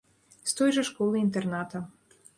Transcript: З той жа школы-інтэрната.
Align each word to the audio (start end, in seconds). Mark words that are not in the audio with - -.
З 0.51 0.55
той 0.61 0.73
жа 0.77 0.85
школы-інтэрната. 0.89 1.85